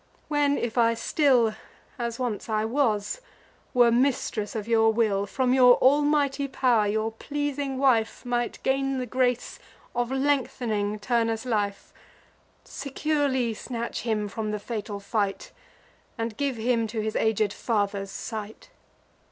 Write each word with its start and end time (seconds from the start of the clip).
when, 0.29 0.57
if 0.57 0.79
I 0.79 0.95
still 0.95 1.53
(As 1.99 2.17
once 2.17 2.49
I 2.49 2.65
was) 2.65 3.21
were 3.71 3.91
mistress 3.91 4.55
of 4.55 4.67
your 4.67 4.91
will, 4.91 5.27
From 5.27 5.53
your 5.53 5.75
almighty 5.75 6.47
pow'r 6.47 6.87
your 6.87 7.11
pleasing 7.11 7.77
wife 7.77 8.25
Might 8.25 8.57
gain 8.63 8.97
the 8.97 9.05
grace 9.05 9.59
of 9.93 10.09
length'ning 10.11 10.97
Turnus' 11.01 11.45
life, 11.45 11.93
Securely 12.63 13.53
snatch 13.53 14.01
him 14.01 14.27
from 14.27 14.49
the 14.49 14.57
fatal 14.57 14.99
fight, 14.99 15.51
And 16.17 16.35
give 16.35 16.55
him 16.57 16.87
to 16.87 17.01
his 17.01 17.15
aged 17.15 17.53
father's 17.53 18.09
sight. 18.09 18.71